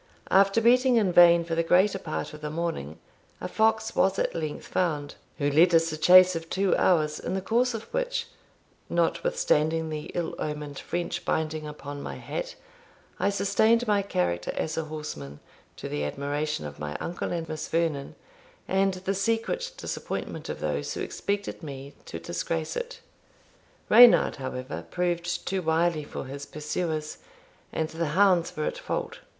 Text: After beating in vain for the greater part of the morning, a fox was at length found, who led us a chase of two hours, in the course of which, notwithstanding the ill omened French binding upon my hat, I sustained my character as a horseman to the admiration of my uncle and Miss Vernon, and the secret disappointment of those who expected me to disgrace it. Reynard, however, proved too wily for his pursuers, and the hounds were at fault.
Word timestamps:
After 0.31 0.61
beating 0.61 0.95
in 0.95 1.11
vain 1.13 1.43
for 1.43 1.53
the 1.53 1.61
greater 1.61 1.99
part 1.99 2.33
of 2.33 2.41
the 2.41 2.49
morning, 2.49 2.97
a 3.39 3.47
fox 3.47 3.95
was 3.95 4.17
at 4.17 4.33
length 4.33 4.65
found, 4.65 5.13
who 5.37 5.51
led 5.51 5.75
us 5.75 5.91
a 5.91 5.95
chase 5.97 6.35
of 6.35 6.49
two 6.49 6.75
hours, 6.75 7.19
in 7.19 7.35
the 7.35 7.39
course 7.39 7.75
of 7.75 7.83
which, 7.93 8.25
notwithstanding 8.89 9.91
the 9.91 10.05
ill 10.15 10.33
omened 10.39 10.79
French 10.79 11.23
binding 11.23 11.67
upon 11.67 12.01
my 12.01 12.15
hat, 12.15 12.55
I 13.19 13.29
sustained 13.29 13.85
my 13.87 14.01
character 14.01 14.51
as 14.55 14.75
a 14.75 14.85
horseman 14.85 15.39
to 15.77 15.87
the 15.87 16.03
admiration 16.03 16.65
of 16.65 16.79
my 16.79 16.95
uncle 16.95 17.31
and 17.31 17.47
Miss 17.47 17.67
Vernon, 17.67 18.15
and 18.67 18.95
the 18.95 19.13
secret 19.13 19.71
disappointment 19.77 20.49
of 20.49 20.61
those 20.61 20.95
who 20.95 21.01
expected 21.01 21.61
me 21.61 21.93
to 22.05 22.17
disgrace 22.17 22.75
it. 22.75 23.01
Reynard, 23.87 24.37
however, 24.37 24.83
proved 24.89 25.45
too 25.45 25.61
wily 25.61 26.03
for 26.05 26.25
his 26.25 26.47
pursuers, 26.47 27.19
and 27.71 27.87
the 27.89 28.07
hounds 28.17 28.57
were 28.57 28.63
at 28.65 28.79
fault. 28.79 29.19